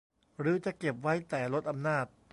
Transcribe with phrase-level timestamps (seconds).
[0.39, 2.05] หรือจะเก็บไว้ แต่ลดอำนาจ